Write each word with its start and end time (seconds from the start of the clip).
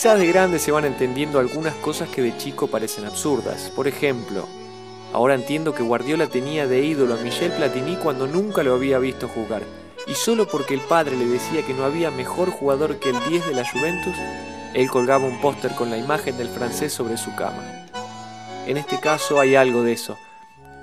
Quizás 0.00 0.18
de 0.18 0.28
grande 0.28 0.58
se 0.58 0.72
van 0.72 0.86
entendiendo 0.86 1.38
algunas 1.38 1.74
cosas 1.74 2.08
que 2.08 2.22
de 2.22 2.34
chico 2.38 2.68
parecen 2.68 3.04
absurdas. 3.04 3.70
Por 3.76 3.86
ejemplo, 3.86 4.48
ahora 5.12 5.34
entiendo 5.34 5.74
que 5.74 5.82
Guardiola 5.82 6.26
tenía 6.26 6.66
de 6.66 6.82
ídolo 6.82 7.12
a 7.12 7.16
Michel 7.18 7.52
Platini 7.52 7.96
cuando 7.96 8.26
nunca 8.26 8.62
lo 8.62 8.72
había 8.72 8.98
visto 8.98 9.28
jugar. 9.28 9.62
Y 10.06 10.14
solo 10.14 10.48
porque 10.48 10.72
el 10.72 10.80
padre 10.80 11.18
le 11.18 11.26
decía 11.26 11.66
que 11.66 11.74
no 11.74 11.84
había 11.84 12.10
mejor 12.10 12.48
jugador 12.48 12.98
que 12.98 13.10
el 13.10 13.28
10 13.28 13.48
de 13.48 13.54
la 13.54 13.70
Juventus, 13.70 14.14
él 14.72 14.88
colgaba 14.88 15.26
un 15.26 15.38
póster 15.42 15.74
con 15.74 15.90
la 15.90 15.98
imagen 15.98 16.38
del 16.38 16.48
francés 16.48 16.94
sobre 16.94 17.18
su 17.18 17.34
cama. 17.34 17.62
En 18.66 18.78
este 18.78 18.98
caso 19.00 19.38
hay 19.38 19.54
algo 19.54 19.82
de 19.82 19.92
eso. 19.92 20.16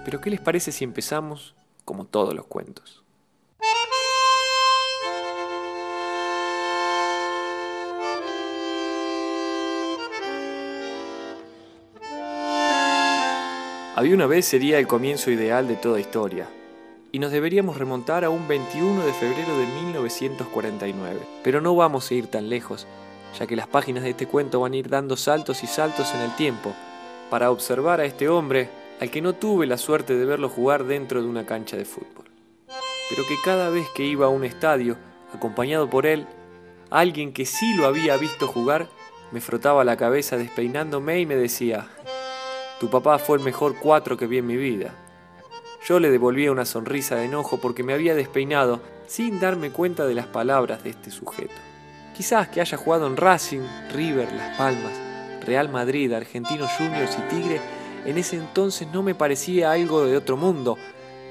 Pero 0.06 0.22
¿qué 0.22 0.30
les 0.30 0.42
parece 0.42 0.72
si 0.72 0.84
empezamos 0.84 1.56
como 1.86 2.06
todos 2.06 2.36
los 2.36 2.46
cuentos? 2.46 3.04
Había 13.98 14.14
una 14.14 14.28
vez 14.28 14.46
sería 14.46 14.78
el 14.78 14.86
comienzo 14.86 15.32
ideal 15.32 15.68
de 15.68 15.76
toda 15.76 16.00
historia, 16.00 16.48
y 17.12 17.18
nos 17.18 17.32
deberíamos 17.32 17.78
remontar 17.78 18.24
a 18.26 18.30
un 18.30 18.48
21 18.48 19.04
de 19.04 19.12
febrero 19.12 19.58
de 19.58 19.66
1949. 19.66 21.20
Pero 21.44 21.62
no 21.62 21.76
vamos 21.76 22.12
a 22.12 22.14
ir 22.14 22.28
tan 22.28 22.48
lejos, 22.48 22.86
ya 23.40 23.48
que 23.48 23.56
las 23.56 23.66
páginas 23.66 24.04
de 24.04 24.12
este 24.12 24.28
cuento 24.28 24.60
van 24.60 24.74
a 24.74 24.76
ir 24.76 24.88
dando 24.88 25.18
saltos 25.18 25.64
y 25.64 25.66
saltos 25.66 26.14
en 26.14 26.22
el 26.22 26.36
tiempo, 26.36 26.76
para 27.32 27.50
observar 27.50 28.00
a 28.00 28.06
este 28.06 28.30
hombre 28.30 28.70
al 29.00 29.10
que 29.10 29.24
no 29.24 29.34
tuve 29.34 29.66
la 29.66 29.80
suerte 29.80 30.16
de 30.16 30.26
verlo 30.26 30.48
jugar 30.48 30.84
dentro 30.84 31.24
de 31.24 31.28
una 31.28 31.48
cancha 31.48 31.76
de 31.76 31.86
fútbol, 31.86 32.26
pero 33.10 33.24
que 33.28 33.36
cada 33.44 33.72
vez 33.72 33.88
que 33.96 34.06
iba 34.06 34.28
a 34.28 34.30
un 34.30 34.44
estadio, 34.44 34.96
acompañado 35.34 35.90
por 35.90 36.06
él, 36.06 36.28
alguien 36.92 37.34
que 37.34 37.48
sí 37.48 37.74
lo 37.74 37.88
había 37.88 38.16
visto 38.18 38.46
jugar, 38.46 38.90
me 39.32 39.42
frotaba 39.42 39.84
la 39.84 39.98
cabeza 39.98 40.38
despeinándome 40.38 41.20
y 41.20 41.26
me 41.26 41.36
decía, 41.36 41.88
tu 42.80 42.90
papá 42.90 43.18
fue 43.18 43.38
el 43.38 43.44
mejor 43.44 43.76
cuatro 43.80 44.18
que 44.18 44.28
vi 44.28 44.38
en 44.38 44.48
mi 44.48 44.56
vida. 44.56 44.94
Yo 45.88 46.00
le 46.00 46.12
devolvía 46.12 46.52
una 46.52 46.66
sonrisa 46.66 47.16
de 47.16 47.26
enojo 47.26 47.58
porque 47.58 47.84
me 47.84 47.94
había 47.94 48.14
despeinado 48.14 48.82
sin 49.08 49.40
darme 49.40 49.72
cuenta 49.72 50.06
de 50.06 50.16
las 50.16 50.28
palabras 50.28 50.84
de 50.84 50.92
este 50.92 51.10
sujeto. 51.10 51.56
Quizás 52.16 52.50
que 52.50 52.62
haya 52.62 52.78
jugado 52.78 53.08
en 53.08 53.18
Racing, 53.18 53.62
River, 53.94 54.32
Las 54.34 54.58
Palmas, 54.58 54.94
Real 55.46 55.70
Madrid, 55.70 56.12
Argentinos 56.14 56.72
Juniors 56.78 57.18
y 57.18 57.36
Tigre, 57.36 57.62
en 58.06 58.18
ese 58.18 58.36
entonces 58.38 58.88
no 58.94 59.02
me 59.02 59.16
parecía 59.16 59.72
algo 59.72 60.06
de 60.06 60.18
otro 60.18 60.36
mundo, 60.38 60.78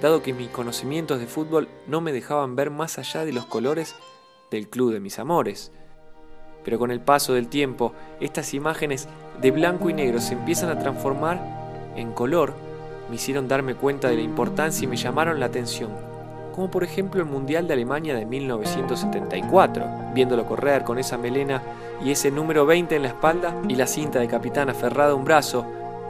dado 0.01 0.23
que 0.23 0.33
mis 0.33 0.49
conocimientos 0.49 1.21
de 1.21 1.27
fútbol 1.27 1.69
no 1.87 2.01
me 2.01 2.13
dejaban 2.13 2.57
ver 2.57 2.71
más 2.71 2.99
allá 2.99 3.25
de 3.25 3.33
los 3.33 3.47
colores 3.47 3.95
del 4.51 4.69
club 4.69 4.93
de 4.93 5.01
mis 5.01 5.19
amores. 5.19 5.73
Pero 6.67 6.81
con 6.81 6.91
el 6.91 6.99
paso 6.99 7.33
del 7.33 7.47
tiempo, 7.47 7.93
estas 8.19 8.53
imágenes 8.53 9.09
de 9.41 9.53
blanco 9.53 9.89
y 9.89 9.95
negro 9.95 10.21
se 10.21 10.35
empiezan 10.35 10.69
a 10.69 10.81
transformar 10.81 11.41
en 11.95 12.11
color, 12.11 12.55
me 13.09 13.15
hicieron 13.15 13.47
darme 13.47 13.77
cuenta 13.77 14.09
de 14.09 14.17
la 14.17 14.23
importancia 14.23 14.83
y 14.83 14.89
me 14.89 14.97
llamaron 14.97 15.39
la 15.39 15.47
atención. 15.47 15.93
Como 16.57 16.69
por 16.69 16.83
ejemplo 16.83 17.21
el 17.21 17.29
Mundial 17.29 17.69
de 17.69 17.75
Alemania 17.75 18.17
de 18.17 18.27
1974, 18.27 19.87
viéndolo 20.13 20.45
correr 20.45 20.83
con 20.83 20.99
esa 20.99 21.17
melena 21.17 21.63
y 22.05 22.11
ese 22.11 22.33
número 22.33 22.67
20 22.67 22.97
en 22.97 23.03
la 23.03 23.09
espalda 23.09 23.55
y 23.69 23.77
la 23.77 23.87
cinta 23.87 24.19
de 24.19 24.27
capitán 24.27 24.69
aferrada 24.69 25.13
a 25.13 25.15
un 25.15 25.25
brazo 25.25 25.65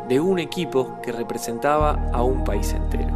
de 0.09 0.21
un 0.21 0.39
equipo 0.39 1.03
que 1.03 1.13
representaba 1.13 2.09
a 2.15 2.23
un 2.23 2.45
país 2.45 2.73
entero. 2.73 3.15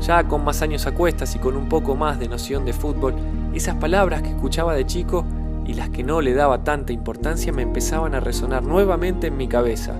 Ya 0.00 0.24
con 0.24 0.44
más 0.44 0.60
años 0.60 0.88
a 0.88 0.92
cuestas 0.92 1.36
y 1.36 1.38
con 1.38 1.56
un 1.56 1.68
poco 1.68 1.94
más 1.94 2.18
de 2.18 2.26
noción 2.26 2.64
de 2.64 2.72
fútbol, 2.72 3.14
esas 3.54 3.76
palabras 3.76 4.22
que 4.22 4.30
escuchaba 4.30 4.74
de 4.74 4.84
chico 4.86 5.24
y 5.66 5.74
las 5.74 5.90
que 5.90 6.02
no 6.02 6.20
le 6.20 6.34
daba 6.34 6.64
tanta 6.64 6.92
importancia 6.92 7.52
me 7.52 7.62
empezaban 7.62 8.14
a 8.14 8.20
resonar 8.20 8.62
nuevamente 8.62 9.28
en 9.28 9.36
mi 9.36 9.48
cabeza, 9.48 9.94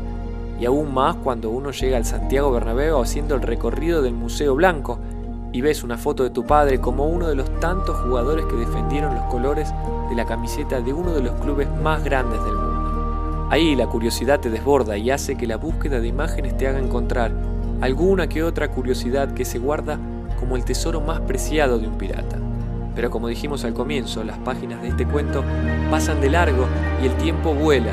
y 0.61 0.67
aún 0.67 0.95
más 0.95 1.17
cuando 1.17 1.51
uno 1.51 1.71
llega 1.71 1.97
al 1.97 2.05
Santiago 2.05 2.53
Bernabéu 2.53 3.01
haciendo 3.01 3.35
el 3.35 3.43
recorrido 3.43 4.03
del 4.03 4.15
Museo 4.15 4.55
Blanco 4.55 4.99
y 5.53 5.61
ves 5.61 5.85
una 5.85 5.97
foto 5.97 6.25
de 6.25 6.31
tu 6.31 6.45
padre 6.45 6.81
como 6.81 7.07
uno 7.07 7.29
de 7.29 7.35
los 7.35 7.61
tantos 7.61 7.97
jugadores 7.99 8.45
que 8.47 8.57
defendieron 8.57 9.15
los 9.15 9.25
colores 9.25 9.73
de 10.09 10.17
la 10.17 10.27
camiseta 10.27 10.81
de 10.81 10.93
uno 10.93 11.13
de 11.13 11.23
los 11.23 11.41
clubes 11.41 11.69
más 11.83 12.03
grandes 12.03 12.43
del 12.45 12.55
mundo. 12.55 13.49
Ahí 13.51 13.77
la 13.77 13.87
curiosidad 13.87 14.41
te 14.41 14.51
desborda 14.51 14.97
y 14.97 15.11
hace 15.11 15.37
que 15.37 15.47
la 15.47 15.57
búsqueda 15.57 16.01
de 16.01 16.09
imágenes 16.09 16.57
te 16.57 16.67
haga 16.67 16.79
encontrar 16.79 17.33
alguna 17.81 18.29
que 18.29 18.43
otra 18.43 18.71
curiosidad 18.71 19.33
que 19.33 19.45
se 19.45 19.59
guarda 19.59 19.99
como 20.41 20.57
el 20.57 20.65
tesoro 20.65 21.01
más 21.01 21.21
preciado 21.21 21.79
de 21.79 21.87
un 21.87 21.99
pirata. 21.99 22.39
Pero 22.95 23.11
como 23.11 23.29
dijimos 23.29 23.65
al 23.65 23.75
comienzo, 23.75 24.23
las 24.25 24.39
páginas 24.39 24.81
de 24.83 24.89
este 24.89 25.07
cuento 25.07 25.45
pasan 25.91 26.21
de 26.21 26.31
largo 26.31 26.67
y 27.03 27.07
el 27.07 27.15
tiempo 27.17 27.55
vuela. 27.55 27.93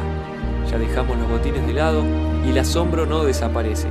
Ya 0.69 0.77
dejamos 0.77 1.17
los 1.17 1.29
botines 1.29 1.65
de 1.65 1.73
lado 1.73 2.03
y 2.45 2.49
el 2.49 2.59
asombro 2.59 3.05
no 3.05 3.23
desaparece, 3.23 3.87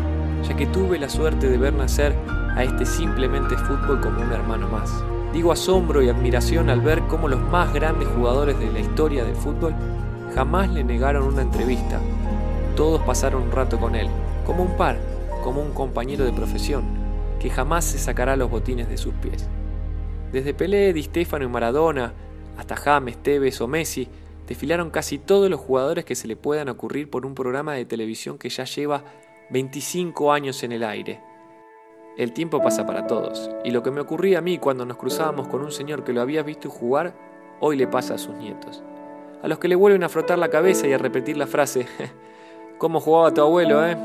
ya 0.47 0.57
que 0.57 0.67
tuve 0.67 0.99
la 0.99 1.09
suerte 1.09 1.49
de 1.49 1.59
ver 1.59 1.75
nacer 1.75 2.15
a 2.57 2.65
este 2.65 2.87
simplemente 2.87 3.57
fútbol 3.57 4.01
como 4.01 4.21
un 4.23 4.33
hermano 4.33 4.69
más. 4.69 4.91
Digo 5.33 5.53
asombro 5.53 6.03
y 6.03 6.09
admiración 6.09 6.71
al 6.71 6.81
ver 6.81 7.03
cómo 7.03 7.29
los 7.29 7.41
más 7.41 7.73
grandes 7.73 8.09
jugadores 8.09 8.59
de 8.59 8.71
la 8.73 8.81
historia 8.81 9.25
del 9.25 9.37
fútbol 9.37 9.75
jamás 10.35 10.71
le 10.71 10.85
negaron 10.85 11.25
una 11.25 11.43
entrevista. 11.43 12.01
Todos 12.77 13.01
pasaron 13.03 13.43
un 13.43 13.53
rato 13.53 13.79
con 13.79 13.95
él, 13.95 14.09
como 14.45 14.63
un 14.63 14.77
par, 14.77 14.97
como 15.45 15.61
un 15.61 15.73
compañero 15.73 16.25
de 16.25 16.33
profesión, 16.33 16.83
que 17.39 17.51
jamás 17.51 17.85
se 17.85 17.99
sacará 17.99 18.37
los 18.37 18.51
botines 18.51 18.89
de 18.89 18.97
sus 18.97 19.15
pies. 19.15 19.49
Desde 20.33 20.55
Pelé, 20.55 20.93
Di 20.93 21.03
Stefano 21.03 21.45
y 21.45 21.49
Maradona, 21.49 22.13
hasta 22.57 22.77
James, 22.77 23.19
Tevez 23.23 23.61
o 23.61 23.67
Messi, 23.67 24.09
desfilaron 24.47 24.91
casi 24.91 25.19
todos 25.19 25.51
los 25.51 25.61
jugadores 25.61 26.05
que 26.05 26.15
se 26.15 26.29
le 26.29 26.37
puedan 26.37 26.69
ocurrir 26.69 27.11
por 27.11 27.27
un 27.27 27.35
programa 27.35 27.75
de 27.75 27.85
televisión 27.85 28.39
que 28.39 28.49
ya 28.49 28.65
lleva 28.65 29.03
25 29.51 30.33
años 30.33 30.63
en 30.63 30.73
el 30.73 30.85
aire. 30.85 31.21
El 32.17 32.33
tiempo 32.33 32.63
pasa 32.63 32.87
para 32.87 33.07
todos, 33.07 33.51
y 33.65 33.71
lo 33.71 33.83
que 33.83 33.91
me 33.91 34.01
ocurría 34.01 34.39
a 34.39 34.43
mí 34.43 34.59
cuando 34.59 34.85
nos 34.85 34.97
cruzábamos 34.97 35.49
con 35.49 35.63
un 35.63 35.73
señor 35.73 36.05
que 36.05 36.13
lo 36.13 36.21
había 36.21 36.43
visto 36.43 36.71
jugar, 36.71 37.15
hoy 37.61 37.77
le 37.77 37.87
pasa 37.87 38.15
a 38.15 38.19
sus 38.19 38.35
nietos. 38.35 38.83
A 39.43 39.49
los 39.49 39.59
que 39.59 39.69
le 39.69 39.75
vuelven 39.75 40.05
a 40.05 40.09
frotar 40.09 40.39
la 40.39 40.51
cabeza 40.51 40.87
y 40.87 40.93
a 40.93 40.99
repetir 40.99 41.37
la 41.37 41.47
frase, 41.47 41.87
¿cómo 42.79 43.01
jugaba 43.01 43.35
tu 43.35 43.41
abuelo, 43.41 43.85
eh? 43.85 43.97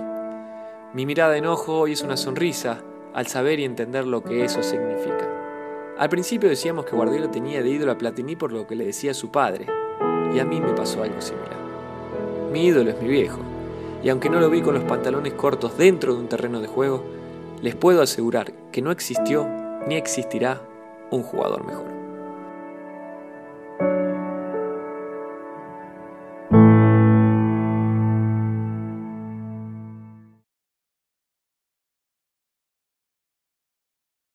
Mi 0.94 1.06
mirada 1.06 1.34
de 1.34 1.40
enojo 1.40 1.80
hoy 1.80 1.92
es 1.92 2.04
una 2.04 2.18
sonrisa 2.18 2.82
al 3.14 3.28
saber 3.28 3.60
y 3.60 3.66
entender 3.66 4.08
lo 4.08 4.24
que 4.24 4.46
eso 4.46 4.64
significa. 4.64 5.28
Al 5.98 6.10
principio 6.10 6.50
decíamos 6.50 6.86
que 6.86 6.94
Guardiola 6.94 7.32
tenía 7.32 7.64
de 7.64 7.70
ídolo 7.70 7.94
a 7.94 7.98
Platini 7.98 8.36
por 8.36 8.52
lo 8.52 8.68
que 8.68 8.76
le 8.76 8.86
decía 8.86 9.14
su 9.14 9.32
padre, 9.32 9.66
y 10.34 10.40
a 10.40 10.44
mí 10.44 10.60
me 10.60 10.74
pasó 10.74 11.02
algo 11.02 11.22
similar. 11.22 11.56
Mi 12.52 12.66
ídolo 12.66 12.90
es 12.90 13.02
mi 13.02 13.08
viejo, 13.08 13.40
y 14.04 14.10
aunque 14.10 14.30
no 14.30 14.42
lo 14.42 14.50
vi 14.50 14.62
con 14.62 14.74
los 14.74 14.84
pantalones 14.84 15.34
cortos 15.36 15.78
dentro 15.78 16.14
de 16.14 16.20
un 16.20 16.28
terreno 16.28 16.60
de 16.60 16.68
juego, 16.68 17.02
les 17.62 17.76
puedo 17.76 18.02
asegurar 18.02 18.52
que 18.74 18.82
no 18.82 18.92
existió 18.92 19.48
ni 19.88 19.96
existirá 19.96 20.62
un 21.12 21.24
jugador 21.24 21.66
mejor. 21.66 21.95